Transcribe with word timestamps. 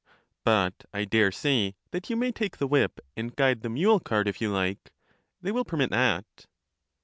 But 0.43 0.83
I 0.91 1.05
dare 1.05 1.31
say 1.31 1.75
that 1.91 2.09
you 2.09 2.15
may 2.15 2.31
take 2.31 2.57
the 2.57 2.65
whip 2.65 3.01
and 3.15 3.35
guide 3.35 3.61
the 3.61 3.69
mule 3.69 3.99
cart 3.99 4.27
if 4.27 4.41
you 4.41 4.49
like;— 4.49 4.91
they 5.43 5.51
will 5.51 5.63
permit 5.63 5.91
that? 5.91 6.47